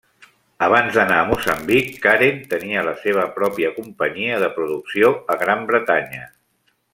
[0.67, 6.27] Abans d'anar a Moçambic, Karen tenia la seva pròpia companyia de producció a Gran Bretanya.